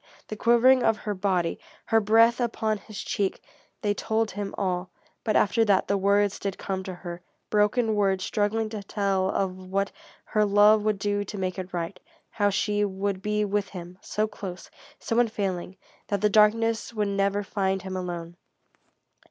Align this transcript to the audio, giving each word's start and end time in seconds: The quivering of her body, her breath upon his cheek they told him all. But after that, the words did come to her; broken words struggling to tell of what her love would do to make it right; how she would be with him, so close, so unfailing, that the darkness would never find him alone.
The 0.29 0.35
quivering 0.35 0.81
of 0.81 0.97
her 0.97 1.13
body, 1.13 1.59
her 1.85 1.99
breath 2.01 2.39
upon 2.41 2.79
his 2.79 2.99
cheek 3.03 3.39
they 3.83 3.93
told 3.93 4.31
him 4.31 4.55
all. 4.57 4.89
But 5.23 5.35
after 5.35 5.63
that, 5.65 5.87
the 5.87 5.95
words 5.95 6.39
did 6.39 6.57
come 6.57 6.81
to 6.85 6.95
her; 6.95 7.21
broken 7.51 7.93
words 7.93 8.23
struggling 8.23 8.67
to 8.69 8.81
tell 8.81 9.29
of 9.29 9.55
what 9.69 9.91
her 10.23 10.43
love 10.43 10.81
would 10.81 10.97
do 10.97 11.23
to 11.25 11.37
make 11.37 11.59
it 11.59 11.71
right; 11.71 11.99
how 12.31 12.49
she 12.49 12.83
would 12.83 13.21
be 13.21 13.45
with 13.45 13.69
him, 13.69 13.99
so 14.01 14.25
close, 14.27 14.71
so 14.97 15.19
unfailing, 15.19 15.77
that 16.07 16.21
the 16.21 16.29
darkness 16.31 16.91
would 16.95 17.07
never 17.09 17.43
find 17.43 17.83
him 17.83 17.95
alone. 17.95 18.37